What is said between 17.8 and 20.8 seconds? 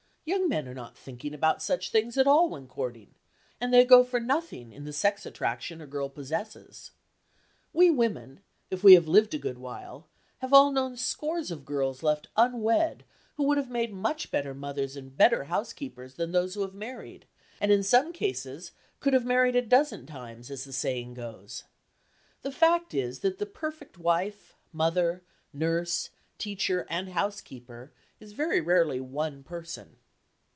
some cases "could have married a dozen times" as the